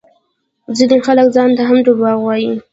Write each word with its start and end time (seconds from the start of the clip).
ځينې 0.77 0.97
خلک 1.05 1.27
ځانته 1.35 1.61
هم 1.69 1.77
دروغ 1.85 2.17
وايي 2.25 2.53